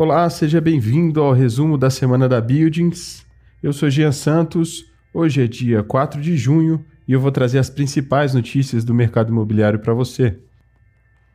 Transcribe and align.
Olá, 0.00 0.30
seja 0.30 0.60
bem-vindo 0.60 1.20
ao 1.20 1.32
resumo 1.32 1.76
da 1.76 1.90
semana 1.90 2.28
da 2.28 2.40
Buildings. 2.40 3.26
Eu 3.60 3.72
sou 3.72 3.90
Jean 3.90 4.12
Santos. 4.12 4.86
Hoje 5.12 5.42
é 5.42 5.48
dia 5.48 5.82
4 5.82 6.20
de 6.20 6.36
junho 6.36 6.84
e 7.08 7.12
eu 7.12 7.20
vou 7.20 7.32
trazer 7.32 7.58
as 7.58 7.68
principais 7.68 8.32
notícias 8.32 8.84
do 8.84 8.94
mercado 8.94 9.32
imobiliário 9.32 9.80
para 9.80 9.92
você. 9.92 10.38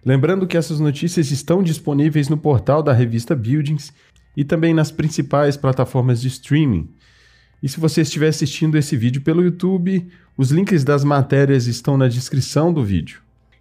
Lembrando 0.05 0.47
que 0.47 0.55
essas 0.55 0.79
notícias 0.79 1.29
estão 1.29 1.61
disponíveis 1.61 2.29
no 2.29 2.37
portal 2.37 2.81
da 2.81 2.93
revista 2.93 3.35
Buildings 3.35 3.91
e 4.37 4.45
também 4.45 4.73
nas 4.73 4.91
principais 4.91 5.57
plataformas 5.57 6.21
de 6.21 6.29
streaming. 6.29 6.89
E 7.61 7.67
se 7.67 7.81
você 7.81 7.99
estiver 7.99 8.29
assistindo 8.29 8.77
esse 8.77 8.95
vídeo 8.95 9.21
pelo 9.23 9.43
YouTube, 9.43 10.07
os 10.37 10.51
links 10.51 10.85
das 10.85 11.03
matérias 11.03 11.67
estão 11.67 11.97
na 11.97 12.07
descrição 12.07 12.71
do 12.71 12.81
vídeo. 12.81 13.19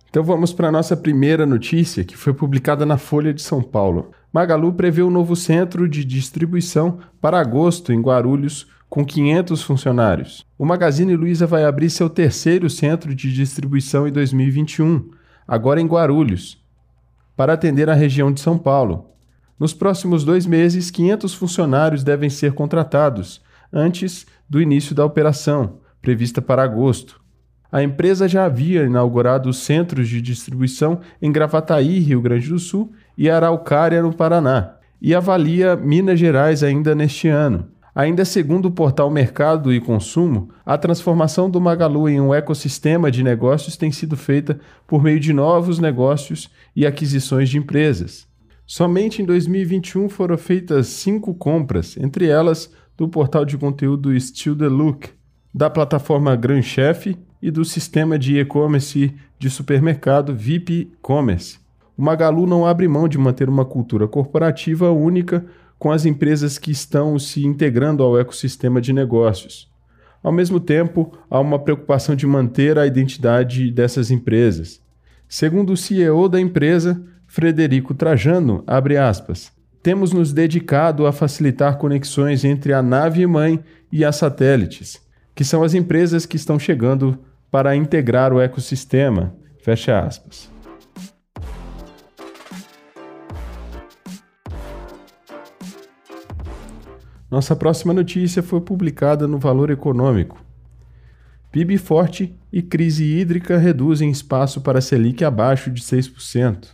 Então 0.08 0.22
vamos 0.22 0.52
para 0.52 0.68
a 0.68 0.72
nossa 0.72 0.96
primeira 0.96 1.44
notícia, 1.44 2.04
que 2.04 2.16
foi 2.16 2.32
publicada 2.32 2.86
na 2.86 2.98
Folha 2.98 3.34
de 3.34 3.42
São 3.42 3.60
Paulo. 3.60 4.12
Magalu 4.32 4.72
prevê 4.72 5.02
um 5.02 5.10
novo 5.10 5.36
centro 5.36 5.86
de 5.86 6.04
distribuição 6.04 7.00
para 7.20 7.38
agosto 7.38 7.92
em 7.92 8.00
Guarulhos, 8.00 8.66
com 8.88 9.04
500 9.04 9.62
funcionários. 9.62 10.46
O 10.58 10.64
Magazine 10.64 11.14
Luiza 11.14 11.46
vai 11.46 11.64
abrir 11.64 11.90
seu 11.90 12.08
terceiro 12.08 12.70
centro 12.70 13.14
de 13.14 13.32
distribuição 13.32 14.08
em 14.08 14.12
2021, 14.12 15.10
agora 15.46 15.80
em 15.80 15.86
Guarulhos, 15.86 16.62
para 17.36 17.52
atender 17.52 17.90
a 17.90 17.94
região 17.94 18.32
de 18.32 18.40
São 18.40 18.56
Paulo. 18.56 19.10
Nos 19.58 19.74
próximos 19.74 20.24
dois 20.24 20.46
meses, 20.46 20.90
500 20.90 21.34
funcionários 21.34 22.02
devem 22.02 22.30
ser 22.30 22.52
contratados, 22.52 23.42
antes 23.72 24.26
do 24.48 24.60
início 24.60 24.94
da 24.94 25.04
operação, 25.04 25.78
prevista 26.00 26.40
para 26.40 26.62
agosto. 26.62 27.20
A 27.70 27.82
empresa 27.82 28.28
já 28.28 28.44
havia 28.44 28.84
inaugurado 28.84 29.50
centros 29.52 30.06
de 30.08 30.20
distribuição 30.20 31.00
em 31.22 31.32
Gravataí, 31.32 31.98
Rio 32.00 32.20
Grande 32.20 32.50
do 32.50 32.58
Sul, 32.58 32.92
e 33.16 33.28
Araucária, 33.28 34.02
no 34.02 34.14
Paraná, 34.14 34.76
e 35.00 35.14
avalia 35.14 35.76
Minas 35.76 36.18
Gerais 36.18 36.62
ainda 36.62 36.94
neste 36.94 37.28
ano. 37.28 37.68
Ainda 37.94 38.24
segundo 38.24 38.66
o 38.66 38.70
portal 38.70 39.10
Mercado 39.10 39.72
e 39.72 39.78
Consumo, 39.78 40.48
a 40.64 40.78
transformação 40.78 41.50
do 41.50 41.60
Magalu 41.60 42.08
em 42.08 42.20
um 42.20 42.32
ecossistema 42.32 43.10
de 43.10 43.22
negócios 43.22 43.76
tem 43.76 43.92
sido 43.92 44.16
feita 44.16 44.58
por 44.86 45.02
meio 45.02 45.20
de 45.20 45.32
novos 45.32 45.78
negócios 45.78 46.50
e 46.74 46.86
aquisições 46.86 47.50
de 47.50 47.58
empresas. 47.58 48.26
Somente 48.66 49.20
em 49.20 49.26
2021 49.26 50.08
foram 50.08 50.38
feitas 50.38 50.86
cinco 50.86 51.34
compras, 51.34 51.96
entre 51.98 52.26
elas 52.28 52.72
do 52.96 53.06
portal 53.06 53.44
de 53.44 53.58
conteúdo 53.58 54.18
Still 54.18 54.56
the 54.56 54.68
Look, 54.68 55.10
da 55.54 55.68
plataforma 55.68 56.34
Grand 56.34 56.62
Chef 56.62 57.14
e 57.42 57.50
do 57.50 57.64
sistema 57.64 58.18
de 58.18 58.38
e-commerce 58.38 59.14
de 59.38 59.50
supermercado 59.50 60.34
VIP 60.34 60.92
Commerce. 61.02 61.61
O 61.96 62.02
Magalu 62.02 62.46
não 62.46 62.66
abre 62.66 62.88
mão 62.88 63.06
de 63.06 63.18
manter 63.18 63.48
uma 63.48 63.64
cultura 63.64 64.08
corporativa 64.08 64.90
única 64.90 65.44
com 65.78 65.90
as 65.90 66.06
empresas 66.06 66.58
que 66.58 66.70
estão 66.70 67.18
se 67.18 67.44
integrando 67.44 68.02
ao 68.02 68.18
ecossistema 68.18 68.80
de 68.80 68.92
negócios. 68.92 69.70
Ao 70.22 70.30
mesmo 70.30 70.60
tempo, 70.60 71.12
há 71.28 71.40
uma 71.40 71.58
preocupação 71.58 72.14
de 72.14 72.26
manter 72.26 72.78
a 72.78 72.86
identidade 72.86 73.70
dessas 73.70 74.10
empresas. 74.10 74.80
Segundo 75.28 75.72
o 75.72 75.76
CEO 75.76 76.28
da 76.28 76.40
empresa, 76.40 77.02
Frederico 77.26 77.94
Trajano, 77.94 78.62
abre 78.66 78.96
aspas, 78.96 79.50
temos 79.82 80.12
nos 80.12 80.32
dedicado 80.32 81.06
a 81.06 81.12
facilitar 81.12 81.76
conexões 81.76 82.44
entre 82.44 82.72
a 82.72 82.80
nave 82.80 83.26
mãe 83.26 83.58
e 83.90 84.04
as 84.04 84.16
satélites, 84.16 85.00
que 85.34 85.44
são 85.44 85.64
as 85.64 85.74
empresas 85.74 86.24
que 86.24 86.36
estão 86.36 86.58
chegando 86.58 87.18
para 87.50 87.74
integrar 87.74 88.32
o 88.32 88.40
ecossistema. 88.40 89.34
Fecha 89.60 89.98
aspas. 89.98 90.51
Nossa 97.32 97.56
próxima 97.56 97.94
notícia 97.94 98.42
foi 98.42 98.60
publicada 98.60 99.26
no 99.26 99.38
Valor 99.38 99.70
Econômico. 99.70 100.44
PIB 101.50 101.78
forte 101.78 102.36
e 102.52 102.60
crise 102.60 103.04
hídrica 103.04 103.56
reduzem 103.56 104.10
espaço 104.10 104.60
para 104.60 104.82
Selic 104.82 105.24
abaixo 105.24 105.70
de 105.70 105.80
6%. 105.80 106.66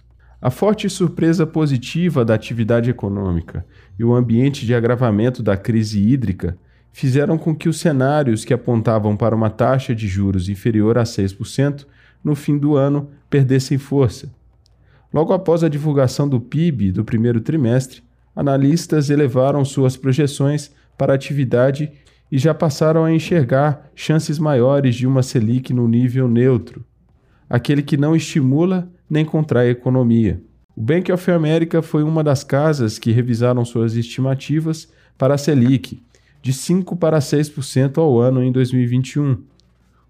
A 0.43 0.51
forte 0.51 0.91
surpresa 0.91 1.47
positiva 1.47 2.25
da 2.25 2.35
atividade 2.35 2.91
econômica 2.91 3.65
e 3.97 4.03
o 4.03 4.13
ambiente 4.13 4.67
de 4.67 4.75
agravamento 4.75 5.45
da 5.45 5.57
crise 5.57 6.01
hídrica 6.01 6.59
fizeram 6.91 7.39
com 7.39 7.55
que 7.55 7.69
os 7.69 7.79
cenários 7.79 8.45
que 8.45 8.53
apontavam 8.53 9.17
para 9.17 9.37
uma 9.37 9.51
taxa 9.51 9.95
de 9.95 10.09
juros 10.09 10.49
inferior 10.49 10.99
a 10.99 11.05
6% 11.05 11.87
no 12.25 12.35
fim 12.35 12.59
do 12.59 12.75
ano 12.75 13.11
perdessem 13.31 13.79
força. 13.79 14.29
Logo 15.15 15.33
após 15.33 15.63
a 15.63 15.69
divulgação 15.69 16.29
do 16.29 16.41
PIB 16.41 16.91
do 16.91 17.05
primeiro 17.05 17.41
trimestre, 17.41 18.08
analistas 18.39 19.11
elevaram 19.11 19.65
suas 19.65 19.97
projeções 19.97 20.71
para 20.97 21.13
a 21.13 21.17
atividade 21.17 21.91
e 22.31 22.39
já 22.39 22.55
passaram 22.55 23.05
a 23.05 23.13
enxergar 23.13 23.91
chances 23.97 24.39
maiores 24.39 24.95
de 24.95 25.09
uma 25.09 25.25
Selic 25.25 25.75
no 25.75 25.89
nível 25.89 26.29
neutro, 26.29 26.85
aquele 27.51 27.83
que 27.83 27.97
não 27.97 28.15
estimula 28.15 28.89
nem 29.11 29.25
contrai 29.25 29.67
a 29.67 29.73
economia. 29.73 30.41
O 30.77 30.81
Bank 30.81 31.11
of 31.11 31.29
America 31.33 31.83
foi 31.83 32.05
uma 32.05 32.23
das 32.23 32.45
casas 32.45 32.97
que 32.97 33.11
revisaram 33.11 33.65
suas 33.65 33.97
estimativas 33.97 34.89
para 35.19 35.35
a 35.35 35.39
Selic, 35.39 36.01
de 36.41 36.53
5 36.53 36.95
para 36.95 37.19
6% 37.19 37.99
ao 37.99 38.21
ano 38.21 38.41
em 38.41 38.53
2021, 38.53 39.43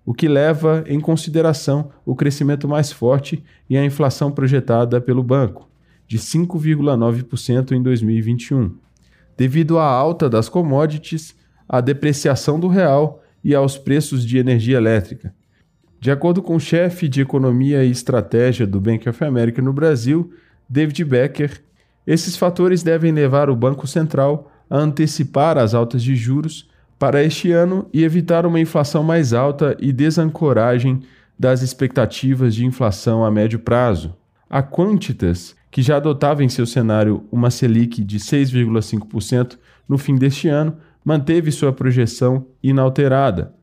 o 0.05 0.13
que 0.13 0.29
leva 0.29 0.85
em 0.87 1.01
consideração 1.01 1.91
o 2.05 2.15
crescimento 2.15 2.69
mais 2.69 2.93
forte 2.93 3.43
e 3.71 3.79
a 3.79 3.83
inflação 3.83 4.31
projetada 4.31 5.01
pelo 5.01 5.23
banco, 5.23 5.67
de 6.09 6.19
5,9% 6.19 7.73
em 7.73 7.83
2021, 7.83 8.75
devido 9.37 9.79
à 9.79 9.85
alta 9.85 10.29
das 10.29 10.49
commodities, 10.49 11.37
à 11.69 11.81
depreciação 11.83 12.59
do 12.59 12.67
real 12.67 13.23
e 13.45 13.55
aos 13.55 13.77
preços 13.77 14.27
de 14.27 14.39
energia 14.39 14.79
elétrica. 14.79 15.33
De 16.01 16.11
acordo 16.11 16.41
com 16.43 16.57
o 16.57 16.61
chefe 16.61 17.09
de 17.09 17.21
economia 17.21 17.85
e 17.85 17.91
estratégia 17.91 18.67
do 18.67 18.81
Bank 18.81 19.07
of 19.09 19.23
America 19.23 19.61
no 19.61 19.73
Brasil, 19.73 20.33
David 20.69 21.05
Becker, 21.05 21.63
esses 22.07 22.37
fatores 22.37 22.83
devem 22.83 23.13
levar 23.13 23.51
o 23.51 23.57
Banco 23.57 23.87
Central 23.87 24.51
a 24.71 24.79
antecipar 24.79 25.59
as 25.59 25.75
altas 25.75 26.03
de 26.03 26.17
juros 26.17 26.69
para 26.99 27.23
este 27.23 27.53
ano 27.53 27.87
e 27.93 28.03
evitar 28.03 28.47
uma 28.47 28.59
inflação 28.59 29.03
mais 29.03 29.33
alta 29.35 29.77
e 29.79 29.93
desancoragem 29.93 31.03
das 31.39 31.63
expectativas 31.63 32.55
de 32.55 32.65
inflação 32.65 33.25
a 33.25 33.31
médio 33.31 33.59
prazo. 33.59 34.15
A 34.49 34.63
Quantitas, 34.63 35.55
que 35.71 35.83
já 35.83 35.97
adotava 35.97 36.43
em 36.43 36.49
seu 36.49 36.67
cenário 36.67 37.25
uma 37.31 37.51
Selic 37.51 38.03
de 38.03 38.19
6,5% 38.19 39.59
no 39.89 39.99
fim 39.99 40.17
deste 40.17 40.49
ano, 40.49 40.77
manteve 41.05 41.51
sua 41.51 41.73
projeção 41.73 42.47
inalterada, 42.63 43.55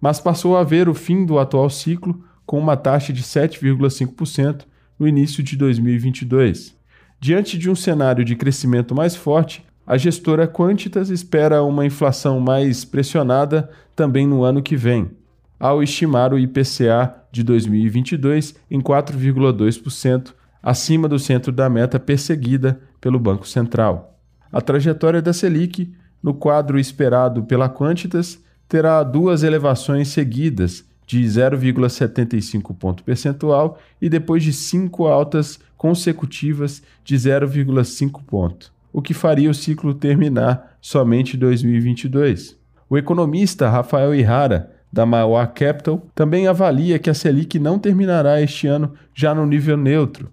mas 0.00 0.20
passou 0.20 0.56
a 0.56 0.64
ver 0.64 0.88
o 0.88 0.94
fim 0.94 1.24
do 1.24 1.38
atual 1.38 1.68
ciclo 1.70 2.24
com 2.44 2.58
uma 2.58 2.76
taxa 2.76 3.12
de 3.12 3.22
7,5% 3.22 4.64
no 4.98 5.08
início 5.08 5.42
de 5.42 5.56
2022. 5.56 6.76
Diante 7.20 7.56
de 7.56 7.70
um 7.70 7.74
cenário 7.74 8.24
de 8.24 8.34
crescimento 8.34 8.94
mais 8.94 9.14
forte, 9.14 9.64
a 9.86 9.96
gestora 9.96 10.46
Quantitas 10.46 11.10
espera 11.10 11.62
uma 11.62 11.84
inflação 11.84 12.40
mais 12.40 12.84
pressionada 12.84 13.70
também 13.94 14.26
no 14.26 14.44
ano 14.44 14.62
que 14.62 14.76
vem, 14.76 15.10
ao 15.58 15.82
estimar 15.82 16.32
o 16.32 16.38
IPCA 16.38 17.14
de 17.30 17.42
2022 17.42 18.54
em 18.70 18.80
4,2%, 18.80 20.34
acima 20.62 21.08
do 21.08 21.18
centro 21.18 21.50
da 21.50 21.68
meta 21.68 21.98
perseguida 21.98 22.80
pelo 23.00 23.18
Banco 23.18 23.46
Central. 23.46 24.18
A 24.50 24.60
trajetória 24.60 25.20
da 25.20 25.32
Selic, 25.32 25.92
no 26.22 26.34
quadro 26.34 26.78
esperado 26.78 27.42
pela 27.42 27.68
Quantitas, 27.68 28.38
terá 28.68 29.02
duas 29.02 29.42
elevações 29.42 30.08
seguidas 30.08 30.84
de 31.06 31.22
0,75 31.22 32.76
ponto 32.76 33.02
percentual 33.02 33.78
e 34.00 34.08
depois 34.08 34.42
de 34.42 34.52
cinco 34.52 35.06
altas 35.06 35.58
consecutivas 35.76 36.82
de 37.04 37.16
0,5 37.16 38.22
ponto 38.24 38.72
o 38.92 39.00
que 39.00 39.14
faria 39.14 39.50
o 39.50 39.54
ciclo 39.54 39.94
terminar 39.94 40.76
somente 40.80 41.36
em 41.36 41.38
2022. 41.38 42.56
O 42.90 42.98
economista 42.98 43.70
Rafael 43.70 44.14
Ihara, 44.14 44.70
da 44.92 45.06
Mauá 45.06 45.46
Capital, 45.46 46.06
também 46.14 46.46
avalia 46.46 46.98
que 46.98 47.08
a 47.08 47.14
Selic 47.14 47.58
não 47.58 47.78
terminará 47.78 48.42
este 48.42 48.66
ano 48.66 48.92
já 49.14 49.34
no 49.34 49.46
nível 49.46 49.76
neutro. 49.76 50.30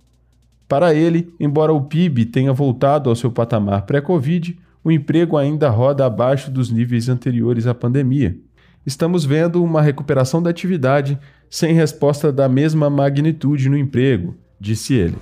Para 0.70 0.94
ele, 0.94 1.34
embora 1.40 1.74
o 1.74 1.82
PIB 1.82 2.26
tenha 2.26 2.54
voltado 2.54 3.10
ao 3.10 3.16
seu 3.16 3.32
patamar 3.32 3.88
pré-Covid, 3.88 4.56
o 4.84 4.92
emprego 4.92 5.36
ainda 5.36 5.68
roda 5.68 6.06
abaixo 6.06 6.52
dos 6.52 6.70
níveis 6.70 7.10
anteriores 7.10 7.66
à 7.66 7.74
pandemia. 7.74 8.38
Estamos 8.86 9.26
vendo 9.26 9.64
uma 9.64 9.82
recuperação 9.82 10.44
da 10.44 10.52
atividade 10.52 11.18
sem 11.50 11.74
resposta 11.74 12.32
da 12.32 12.48
mesma 12.48 12.88
magnitude 12.88 13.68
no 13.68 13.76
emprego, 13.76 14.38
disse 14.60 14.94
ele. 14.94 15.18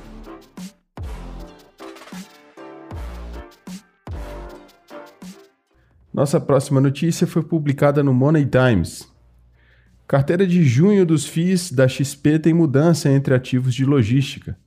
Nossa 6.14 6.42
próxima 6.42 6.82
notícia 6.82 7.26
foi 7.26 7.42
publicada 7.42 8.04
no 8.04 8.14
Money 8.14 8.46
Times. 8.46 9.08
Carteira 10.06 10.46
de 10.46 10.66
junho 10.66 11.06
dos 11.06 11.26
FIIs 11.26 11.72
da 11.72 11.88
XP 11.88 12.38
tem 12.40 12.54
mudança 12.54 13.10
entre 13.10 13.34
ativos 13.34 13.74
de 13.74 13.86
logística. 13.86 14.58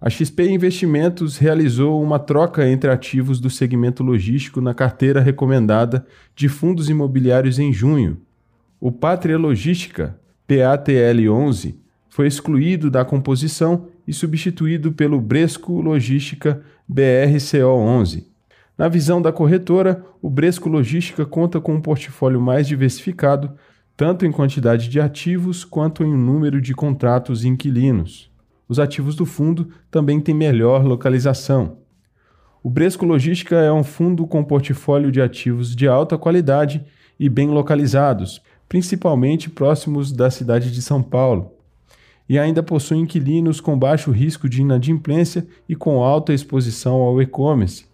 A 0.00 0.08
XP 0.08 0.48
Investimentos 0.48 1.38
realizou 1.38 2.00
uma 2.00 2.20
troca 2.20 2.68
entre 2.68 2.88
ativos 2.88 3.40
do 3.40 3.50
segmento 3.50 4.04
logístico 4.04 4.60
na 4.60 4.72
carteira 4.72 5.20
recomendada 5.20 6.06
de 6.36 6.48
fundos 6.48 6.88
imobiliários 6.88 7.58
em 7.58 7.72
junho. 7.72 8.16
O 8.80 8.92
Pátria 8.92 9.36
Logística, 9.36 10.16
PATL11, 10.48 11.74
foi 12.08 12.28
excluído 12.28 12.92
da 12.92 13.04
composição 13.04 13.88
e 14.06 14.12
substituído 14.12 14.92
pelo 14.92 15.20
Bresco 15.20 15.80
Logística 15.80 16.62
BRCO11. 16.88 18.24
Na 18.78 18.86
visão 18.88 19.20
da 19.20 19.32
corretora, 19.32 20.04
o 20.22 20.30
Bresco 20.30 20.68
Logística 20.68 21.26
conta 21.26 21.60
com 21.60 21.74
um 21.74 21.80
portfólio 21.80 22.40
mais 22.40 22.68
diversificado, 22.68 23.50
tanto 23.96 24.24
em 24.24 24.30
quantidade 24.30 24.88
de 24.88 25.00
ativos 25.00 25.64
quanto 25.64 26.04
em 26.04 26.16
número 26.16 26.60
de 26.60 26.72
contratos 26.72 27.44
inquilinos. 27.44 28.30
Os 28.68 28.78
ativos 28.78 29.16
do 29.16 29.24
fundo 29.24 29.68
também 29.90 30.20
têm 30.20 30.34
melhor 30.34 30.84
localização. 30.84 31.78
O 32.62 32.68
Bresco 32.68 33.06
Logística 33.06 33.56
é 33.56 33.72
um 33.72 33.84
fundo 33.84 34.26
com 34.26 34.44
portfólio 34.44 35.10
de 35.10 35.22
ativos 35.22 35.74
de 35.74 35.88
alta 35.88 36.18
qualidade 36.18 36.84
e 37.18 37.28
bem 37.28 37.48
localizados, 37.48 38.42
principalmente 38.68 39.48
próximos 39.48 40.12
da 40.12 40.30
cidade 40.30 40.70
de 40.70 40.82
São 40.82 41.02
Paulo 41.02 41.58
e 42.28 42.38
ainda 42.38 42.62
possui 42.62 42.98
inquilinos 42.98 43.60
com 43.60 43.78
baixo 43.78 44.10
risco 44.10 44.48
de 44.48 44.60
inadimplência 44.60 45.46
e 45.68 45.74
com 45.74 46.02
alta 46.02 46.34
exposição 46.34 46.96
ao 46.96 47.22
e-commerce. 47.22 47.86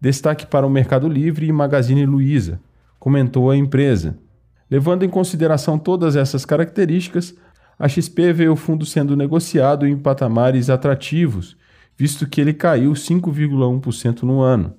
Destaque 0.00 0.46
para 0.46 0.66
o 0.66 0.70
Mercado 0.70 1.08
Livre 1.08 1.46
e 1.46 1.52
Magazine 1.52 2.04
Luiza, 2.04 2.60
comentou 2.98 3.50
a 3.50 3.56
empresa. 3.56 4.18
Levando 4.70 5.04
em 5.04 5.08
consideração 5.08 5.78
todas 5.78 6.14
essas 6.14 6.44
características, 6.44 7.34
a 7.80 7.88
XP 7.88 8.34
vê 8.34 8.46
o 8.46 8.56
fundo 8.56 8.84
sendo 8.84 9.16
negociado 9.16 9.86
em 9.86 9.96
patamares 9.96 10.68
atrativos, 10.68 11.56
visto 11.96 12.28
que 12.28 12.38
ele 12.38 12.52
caiu 12.52 12.92
5,1% 12.92 14.22
no 14.22 14.42
ano. 14.42 14.74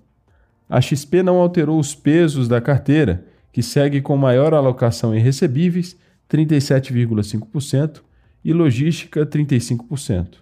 A 0.70 0.80
XP 0.80 1.24
não 1.24 1.38
alterou 1.38 1.80
os 1.80 1.96
pesos 1.96 2.48
da 2.48 2.62
carteira, 2.62 3.26
que 3.52 3.64
segue 3.64 4.02
com 4.02 4.16
maior 4.16 4.54
alocação 4.54 5.16
em 5.16 5.20
recebíveis, 5.20 5.98
37,5%, 6.30 8.04
e 8.46 8.54
logística 8.54 9.26
35%. 9.26 10.36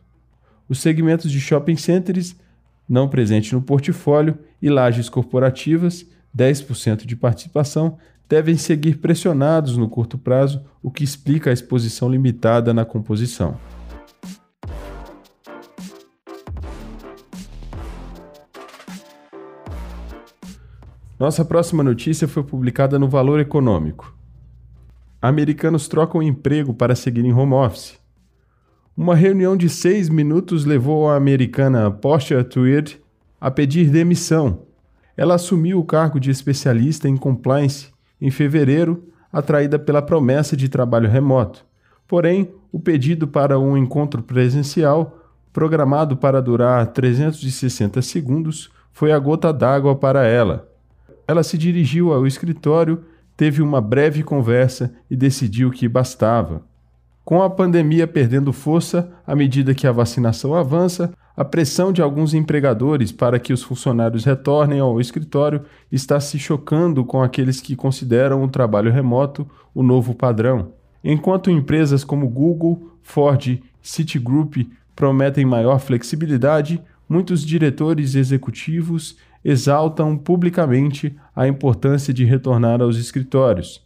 Os 0.68 0.80
segmentos 0.80 1.32
de 1.32 1.40
shopping 1.40 1.78
centers 1.78 2.36
não 2.88 3.08
presentes 3.08 3.54
no 3.54 3.62
portfólio 3.62 4.38
e 4.62 4.70
lajes 4.70 5.08
corporativas, 5.08 6.06
10% 6.38 7.06
de 7.06 7.16
participação, 7.16 7.98
devem 8.30 8.56
seguir 8.56 9.00
pressionados 9.00 9.76
no 9.76 9.90
curto 9.90 10.18
prazo, 10.18 10.64
o 10.82 10.92
que 10.92 11.04
explica 11.04 11.50
a 11.50 11.54
exposição 11.54 12.10
limitada 12.10 12.74
na 12.74 12.86
composição. 12.86 13.58
Nossa 21.20 21.44
próxima 21.44 21.84
notícia 21.84 22.28
foi 22.28 22.44
publicada 22.44 22.98
no 22.98 23.10
Valor 23.10 23.42
Econômico 23.42 24.18
americanos 25.22 25.88
trocam 25.88 26.24
emprego 26.24 26.74
para 26.74 26.96
seguir 26.96 27.26
em 27.26 27.34
home 27.34 27.54
office. 27.54 28.00
Uma 28.96 29.16
reunião 29.16 29.56
de 29.56 29.70
seis 29.70 30.10
minutos 30.10 30.66
levou 30.66 31.10
a 31.10 31.16
americana 31.16 31.92
Portia 31.92 32.44
Tweed 32.44 33.00
a 33.40 33.52
pedir 33.52 33.90
demissão. 33.90 34.64
Ela 35.16 35.36
assumiu 35.36 35.80
o 35.80 35.86
cargo 35.86 36.20
de 36.20 36.32
especialista 36.32 37.08
em 37.08 37.18
compliance 37.18 37.90
em 38.22 38.30
fevereiro, 38.32 39.04
atraída 39.32 39.78
pela 39.78 40.02
promessa 40.02 40.58
de 40.58 40.68
trabalho 40.70 41.10
remoto. 41.10 41.66
Porém, 42.08 42.50
o 42.72 42.80
pedido 42.80 43.28
para 43.28 43.60
um 43.60 43.78
encontro 43.78 44.24
presencial, 44.24 45.20
programado 45.54 46.18
para 46.18 46.42
durar 46.42 46.88
360 46.88 48.02
segundos, 48.02 48.70
foi 48.92 49.12
a 49.12 49.20
gota 49.20 49.54
d'água 49.54 49.96
para 49.96 50.26
ela. 50.26 50.68
Ela 51.28 51.44
se 51.44 51.58
dirigiu 51.58 52.12
ao 52.12 52.26
escritório 52.26 53.04
teve 53.40 53.62
uma 53.62 53.80
breve 53.80 54.22
conversa 54.22 54.92
e 55.10 55.16
decidiu 55.16 55.72
que 55.72 55.88
bastava. 55.88 56.62
Com 57.24 57.42
a 57.42 57.50
pandemia 57.50 58.06
perdendo 58.06 58.52
força 58.52 59.10
à 59.26 59.34
medida 59.34 59.74
que 59.74 59.88
a 59.88 59.94
vacinação 59.94 60.54
avança, 60.54 61.14
a 61.40 61.46
pressão 61.46 61.94
de 61.94 62.02
alguns 62.02 62.34
empregadores 62.34 63.14
para 63.14 63.40
que 63.40 63.54
os 63.54 63.64
funcionários 63.64 64.26
retornem 64.26 64.82
ao 64.82 65.00
escritório 65.00 65.62
está 65.90 66.20
se 66.20 66.38
chocando 66.38 67.06
com 67.06 67.24
aqueles 67.24 67.62
que 67.62 67.78
consideram 67.78 68.44
o 68.44 68.50
trabalho 68.50 68.92
remoto 68.92 69.50
o 69.74 69.82
novo 69.82 70.14
padrão. 70.14 70.74
Enquanto 71.02 71.50
empresas 71.50 72.04
como 72.04 72.28
Google, 72.28 72.92
Ford, 73.02 73.58
Citigroup 73.82 74.70
prometem 74.94 75.46
maior 75.46 75.80
flexibilidade, 75.80 76.84
muitos 77.08 77.46
diretores 77.46 78.16
executivos 78.16 79.16
exaltam 79.42 80.18
publicamente 80.18 81.16
a 81.34 81.48
importância 81.48 82.14
de 82.14 82.26
retornar 82.26 82.82
aos 82.82 82.98
escritórios. 82.98 83.82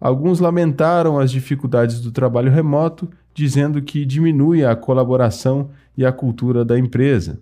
Alguns 0.00 0.40
lamentaram 0.40 1.18
as 1.18 1.30
dificuldades 1.30 2.00
do 2.00 2.10
trabalho 2.10 2.50
remoto, 2.50 3.06
dizendo 3.36 3.82
que 3.82 4.06
diminui 4.06 4.64
a 4.64 4.74
colaboração 4.74 5.68
e 5.94 6.06
a 6.06 6.10
cultura 6.10 6.64
da 6.64 6.78
empresa. 6.78 7.38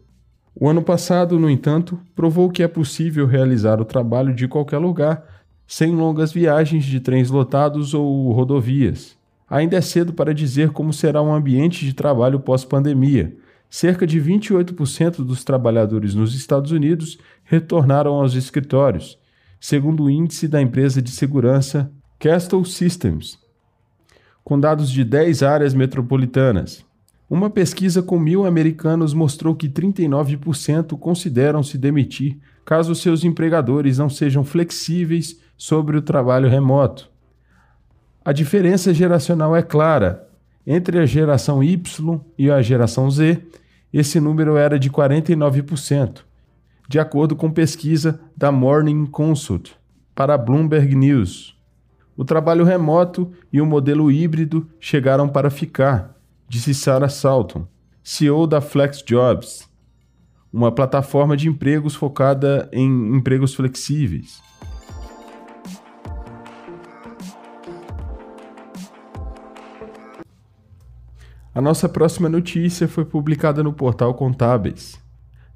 O 0.52 0.68
ano 0.68 0.82
passado, 0.82 1.38
no 1.38 1.48
entanto, 1.48 1.96
provou 2.16 2.50
que 2.50 2.64
é 2.64 2.68
possível 2.68 3.28
realizar 3.28 3.80
o 3.80 3.84
trabalho 3.84 4.34
de 4.34 4.48
qualquer 4.48 4.78
lugar, 4.78 5.24
sem 5.68 5.94
longas 5.94 6.32
viagens 6.32 6.84
de 6.84 6.98
trens 6.98 7.30
lotados 7.30 7.94
ou 7.94 8.32
rodovias. 8.32 9.16
Ainda 9.48 9.76
é 9.76 9.80
cedo 9.80 10.12
para 10.12 10.34
dizer 10.34 10.70
como 10.70 10.92
será 10.92 11.22
um 11.22 11.32
ambiente 11.32 11.86
de 11.86 11.94
trabalho 11.94 12.40
pós-pandemia, 12.40 13.32
cerca 13.70 14.04
de 14.04 14.20
28% 14.20 15.24
dos 15.24 15.44
trabalhadores 15.44 16.12
nos 16.12 16.34
Estados 16.34 16.72
Unidos 16.72 17.18
retornaram 17.44 18.14
aos 18.14 18.34
escritórios, 18.34 19.16
segundo 19.60 20.04
o 20.04 20.10
índice 20.10 20.48
da 20.48 20.60
empresa 20.60 21.00
de 21.00 21.10
segurança 21.10 21.90
Castle 22.18 22.64
Systems, 22.64 23.43
com 24.44 24.60
dados 24.60 24.90
de 24.90 25.02
10 25.02 25.42
áreas 25.42 25.74
metropolitanas. 25.74 26.84
Uma 27.28 27.48
pesquisa 27.48 28.02
com 28.02 28.18
mil 28.18 28.44
americanos 28.44 29.14
mostrou 29.14 29.54
que 29.54 29.68
39% 29.68 30.98
consideram 30.98 31.62
se 31.62 31.78
demitir 31.78 32.38
caso 32.64 32.94
seus 32.94 33.24
empregadores 33.24 33.98
não 33.98 34.08
sejam 34.08 34.44
flexíveis 34.44 35.40
sobre 35.56 35.96
o 35.96 36.02
trabalho 36.02 36.48
remoto. 36.48 37.10
A 38.24 38.32
diferença 38.32 38.92
geracional 38.92 39.54
é 39.54 39.62
clara. 39.62 40.28
Entre 40.66 40.98
a 40.98 41.04
geração 41.04 41.62
Y 41.62 42.20
e 42.38 42.50
a 42.50 42.62
geração 42.62 43.10
Z, 43.10 43.42
esse 43.92 44.18
número 44.18 44.56
era 44.56 44.78
de 44.78 44.90
49%, 44.90 46.20
de 46.88 46.98
acordo 46.98 47.36
com 47.36 47.50
pesquisa 47.50 48.18
da 48.34 48.50
Morning 48.50 49.04
Consult 49.06 49.72
para 50.14 50.34
a 50.34 50.38
Bloomberg 50.38 50.94
News. 50.94 51.53
O 52.16 52.24
trabalho 52.24 52.64
remoto 52.64 53.32
e 53.52 53.60
o 53.60 53.66
modelo 53.66 54.10
híbrido 54.10 54.68
chegaram 54.78 55.28
para 55.28 55.50
ficar, 55.50 56.16
disse 56.48 56.72
Sarah 56.72 57.08
Salton, 57.08 57.66
CEO 58.02 58.46
da 58.46 58.60
FlexJobs, 58.60 59.68
uma 60.52 60.70
plataforma 60.70 61.36
de 61.36 61.48
empregos 61.48 61.96
focada 61.96 62.68
em 62.72 63.16
empregos 63.16 63.54
flexíveis. 63.54 64.40
A 71.52 71.60
nossa 71.60 71.88
próxima 71.88 72.28
notícia 72.28 72.86
foi 72.86 73.04
publicada 73.04 73.62
no 73.62 73.72
portal 73.72 74.14
Contábeis. 74.14 75.00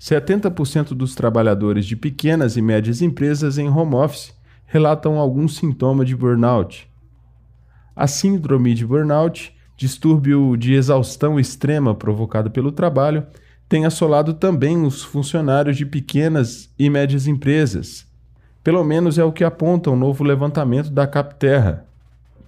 70% 0.00 0.88
dos 0.88 1.14
trabalhadores 1.14 1.86
de 1.86 1.96
pequenas 1.96 2.56
e 2.56 2.62
médias 2.62 3.02
empresas 3.02 3.58
em 3.58 3.68
home 3.68 3.94
office 3.94 4.37
relatam 4.70 5.18
algum 5.18 5.48
sintoma 5.48 6.04
de 6.04 6.14
burnout. 6.14 6.88
A 7.96 8.06
síndrome 8.06 8.74
de 8.74 8.86
burnout, 8.86 9.56
distúrbio 9.78 10.58
de 10.58 10.74
exaustão 10.74 11.40
extrema 11.40 11.94
provocado 11.94 12.50
pelo 12.50 12.70
trabalho, 12.70 13.26
tem 13.66 13.86
assolado 13.86 14.34
também 14.34 14.84
os 14.84 15.02
funcionários 15.02 15.74
de 15.74 15.86
pequenas 15.86 16.70
e 16.78 16.90
médias 16.90 17.26
empresas. 17.26 18.06
Pelo 18.62 18.84
menos 18.84 19.18
é 19.18 19.24
o 19.24 19.32
que 19.32 19.42
aponta 19.42 19.90
um 19.90 19.96
novo 19.96 20.22
levantamento 20.22 20.90
da 20.90 21.06
Capterra, 21.06 21.86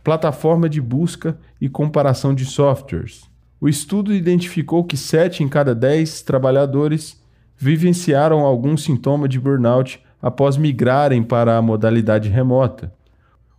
plataforma 0.05 0.69
de 0.69 0.81
busca 0.81 1.39
e 1.59 1.71
comparação 1.71 2.35
de 2.35 2.45
softwares. 2.45 3.23
O 3.59 3.67
estudo 3.67 4.13
identificou 4.13 4.85
que 4.85 4.97
7 4.97 5.43
em 5.43 5.49
cada 5.49 5.75
10 5.75 6.21
trabalhadores 6.21 7.19
vivenciaram 7.57 8.41
algum 8.41 8.77
sintoma 8.77 9.27
de 9.27 9.41
burnout 9.41 10.03
após 10.21 10.57
migrarem 10.57 11.23
para 11.23 11.57
a 11.57 11.63
modalidade 11.63 12.29
remota. 12.29 12.93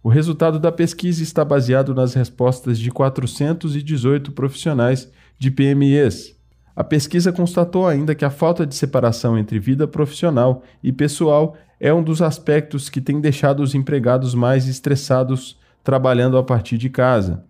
O 0.03 0.09
resultado 0.09 0.59
da 0.59 0.71
pesquisa 0.71 1.21
está 1.21 1.45
baseado 1.45 1.93
nas 1.93 2.13
respostas 2.13 2.79
de 2.79 2.89
418 2.89 4.31
profissionais 4.31 5.11
de 5.37 5.51
PMEs. 5.51 6.35
A 6.75 6.83
pesquisa 6.83 7.31
constatou 7.31 7.85
ainda 7.85 8.15
que 8.15 8.25
a 8.25 8.29
falta 8.29 8.65
de 8.65 8.73
separação 8.73 9.37
entre 9.37 9.59
vida 9.59 9.87
profissional 9.87 10.63
e 10.81 10.91
pessoal 10.91 11.55
é 11.79 11.93
um 11.93 12.01
dos 12.03 12.21
aspectos 12.21 12.89
que 12.89 13.01
tem 13.01 13.19
deixado 13.19 13.61
os 13.61 13.75
empregados 13.75 14.33
mais 14.33 14.67
estressados 14.67 15.59
trabalhando 15.83 16.37
a 16.37 16.43
partir 16.43 16.77
de 16.77 16.89
casa. 16.89 17.43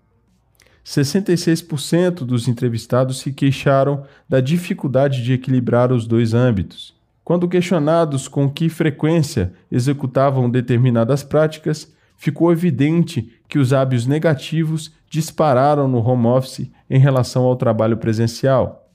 66% 0.85 2.25
dos 2.25 2.47
entrevistados 2.47 3.19
se 3.19 3.31
queixaram 3.31 4.03
da 4.27 4.41
dificuldade 4.41 5.23
de 5.23 5.33
equilibrar 5.33 5.91
os 5.91 6.07
dois 6.07 6.33
âmbitos. 6.33 6.93
Quando 7.23 7.47
questionados 7.47 8.27
com 8.27 8.49
que 8.49 8.67
frequência 8.67 9.53
executavam 9.71 10.49
determinadas 10.49 11.23
práticas, 11.23 11.93
ficou 12.17 12.51
evidente 12.51 13.31
que 13.47 13.59
os 13.59 13.73
hábitos 13.73 14.05
negativos 14.05 14.91
dispararam 15.09 15.87
no 15.87 15.99
home 15.99 16.27
office 16.27 16.71
em 16.89 16.99
relação 16.99 17.43
ao 17.43 17.55
trabalho 17.55 17.97
presencial. 17.97 18.89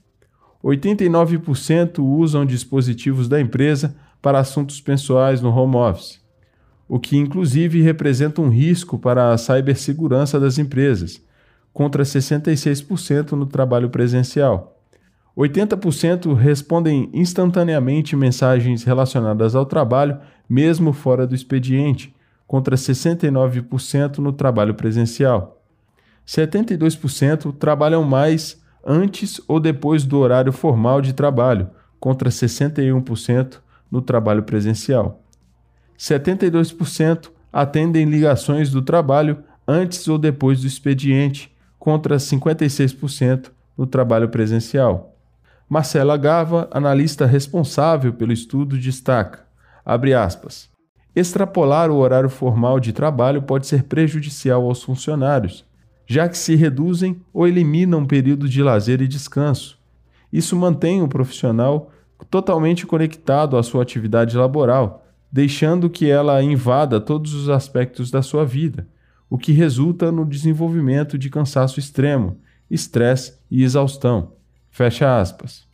89% 0.63 1.99
usam 1.99 2.45
dispositivos 2.45 3.29
da 3.29 3.39
empresa 3.39 3.95
para 4.21 4.39
assuntos 4.39 4.81
pessoais 4.81 5.41
no 5.41 5.49
home 5.49 5.75
office, 5.75 6.19
o 6.87 6.99
que 6.99 7.17
inclusive 7.17 7.81
representa 7.81 8.41
um 8.41 8.49
risco 8.49 8.97
para 8.97 9.33
a 9.33 9.37
cibersegurança 9.37 10.39
das 10.39 10.57
empresas, 10.57 11.21
contra 11.71 12.03
66% 12.03 13.33
no 13.33 13.45
trabalho 13.45 13.89
presencial. 13.89 14.76
80% 15.37 16.33
respondem 16.33 17.11
instantaneamente 17.13 18.15
mensagens 18.15 18.83
relacionadas 18.83 19.53
ao 19.53 19.67
trabalho, 19.67 20.19
mesmo 20.49 20.91
fora 20.91 21.27
do 21.27 21.35
expediente, 21.35 22.15
contra 22.47 22.75
69% 22.75 24.17
no 24.17 24.33
trabalho 24.33 24.73
presencial. 24.73 25.61
72% 26.25 27.53
trabalham 27.55 28.03
mais 28.03 28.59
antes 28.83 29.39
ou 29.47 29.59
depois 29.59 30.05
do 30.05 30.17
horário 30.17 30.51
formal 30.51 31.01
de 31.01 31.13
trabalho, 31.13 31.69
contra 31.99 32.29
61% 32.29 33.59
no 33.91 34.01
trabalho 34.01 34.41
presencial. 34.41 35.21
72% 35.99 37.29
atendem 37.53 38.05
ligações 38.05 38.71
do 38.71 38.81
trabalho 38.81 39.43
antes 39.67 40.07
ou 40.07 40.17
depois 40.17 40.61
do 40.61 40.67
expediente, 40.67 41.55
contra 41.77 42.17
56% 42.17 43.51
no 43.77 43.85
trabalho 43.85 44.29
presencial. 44.29 45.16
Marcela 45.69 46.15
Gava, 46.15 46.69
analista 46.71 47.25
responsável 47.25 48.13
pelo 48.13 48.31
estudo, 48.31 48.77
destaca: 48.77 49.45
abre 49.85 50.13
aspas. 50.13 50.69
Extrapolar 51.13 51.91
o 51.91 51.97
horário 51.97 52.29
formal 52.29 52.79
de 52.79 52.93
trabalho 52.93 53.41
pode 53.41 53.67
ser 53.67 53.83
prejudicial 53.83 54.63
aos 54.63 54.81
funcionários, 54.81 55.65
já 56.05 56.29
que 56.29 56.37
se 56.37 56.55
reduzem 56.55 57.21
ou 57.33 57.45
eliminam 57.45 58.05
períodos 58.05 58.49
de 58.49 58.63
lazer 58.63 59.01
e 59.01 59.07
descanso. 59.07 59.77
Isso 60.31 60.55
mantém 60.55 61.01
o 61.01 61.07
profissional 61.07 61.91
totalmente 62.29 62.85
conectado 62.85 63.57
à 63.57 63.63
sua 63.63 63.81
atividade 63.81 64.37
laboral, 64.37 65.05
deixando 65.29 65.89
que 65.89 66.09
ela 66.09 66.41
invada 66.41 67.01
todos 67.01 67.33
os 67.33 67.49
aspectos 67.49 68.09
da 68.09 68.21
sua 68.21 68.45
vida, 68.45 68.87
o 69.29 69.37
que 69.37 69.51
resulta 69.51 70.13
no 70.13 70.25
desenvolvimento 70.25 71.17
de 71.17 71.29
cansaço 71.29 71.77
extremo, 71.77 72.37
estresse 72.71 73.37
e 73.51 73.63
exaustão. 73.63 74.36
Fecha 74.77 75.19
aspas. 75.19 75.67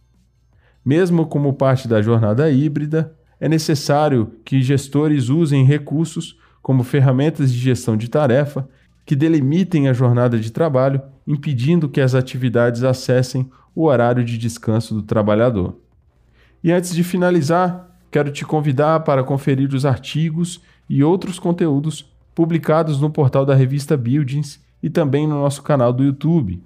Mesmo 0.86 1.26
como 1.26 1.52
parte 1.52 1.90
da 1.90 2.02
jornada 2.02 2.50
híbrida, 2.50 3.14
é 3.38 3.50
necessário 3.50 4.32
que 4.46 4.62
gestores 4.62 5.28
usem 5.28 5.66
recursos 5.66 6.40
como 6.62 6.86
ferramentas 6.86 7.52
de 7.52 7.60
gestão 7.60 7.98
de 7.98 8.10
tarefa 8.10 8.66
que 9.06 9.14
delimitem 9.14 9.90
a 9.90 9.94
jornada 9.94 10.40
de 10.40 10.50
trabalho, 10.50 11.02
impedindo 11.28 11.90
que 11.90 12.00
as 12.00 12.16
atividades 12.16 12.82
acessem 12.82 13.52
o 13.76 13.88
horário 13.88 14.24
de 14.24 14.38
descanso 14.38 14.96
do 14.96 15.02
trabalhador. 15.02 15.76
E 16.64 16.72
antes 16.72 16.96
de 16.96 17.04
finalizar, 17.04 18.00
quero 18.10 18.32
te 18.32 18.46
convidar 18.46 19.02
para 19.02 19.22
conferir 19.22 19.74
os 19.74 19.86
artigos 19.86 20.62
e 20.90 21.04
outros 21.04 21.40
conteúdos 21.40 22.10
publicados 22.34 23.02
no 23.02 23.10
portal 23.10 23.46
da 23.46 23.54
revista 23.54 23.98
Buildings 23.98 24.64
e 24.82 24.90
também 24.90 25.28
no 25.28 25.42
nosso 25.42 25.62
canal 25.62 25.92
do 25.92 26.06
YouTube. 26.06 26.64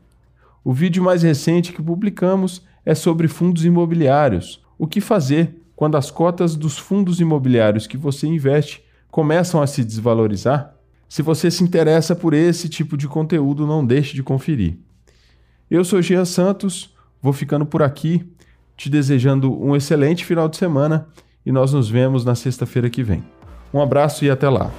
O 0.68 0.74
vídeo 0.74 1.02
mais 1.02 1.24
recente 1.24 1.72
que 1.72 1.82
publicamos 1.82 2.62
é 2.86 2.94
sobre 2.94 3.30
fundos 3.30 3.64
imobiliários. 3.64 4.62
O 4.78 4.86
que 4.86 5.00
fazer 5.00 5.62
quando 5.78 5.96
as 5.96 6.12
cotas 6.12 6.58
dos 6.58 6.78
fundos 6.78 7.22
imobiliários 7.22 7.88
que 7.88 7.96
você 7.96 8.28
investe 8.28 8.84
começam 9.10 9.62
a 9.62 9.66
se 9.66 9.82
desvalorizar? 9.82 10.76
Se 11.08 11.22
você 11.22 11.50
se 11.50 11.64
interessa 11.64 12.14
por 12.14 12.34
esse 12.34 12.68
tipo 12.68 12.98
de 12.98 13.08
conteúdo, 13.08 13.66
não 13.66 13.86
deixe 13.86 14.14
de 14.14 14.22
conferir. 14.22 14.78
Eu 15.72 15.86
sou 15.86 16.02
Jean 16.02 16.26
Santos, 16.26 16.94
vou 17.22 17.32
ficando 17.32 17.66
por 17.66 17.82
aqui, 17.82 18.30
te 18.76 18.90
desejando 18.90 19.58
um 19.58 19.74
excelente 19.74 20.26
final 20.26 20.50
de 20.50 20.58
semana 20.58 21.08
e 21.46 21.52
nós 21.54 21.72
nos 21.72 21.90
vemos 21.90 22.26
na 22.26 22.36
sexta-feira 22.36 22.90
que 22.90 23.04
vem. 23.04 23.24
Um 23.74 23.82
abraço 23.82 24.26
e 24.26 24.30
até 24.30 24.50
lá. 24.50 24.70